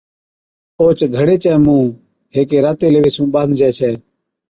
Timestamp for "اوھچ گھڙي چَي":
0.79-1.53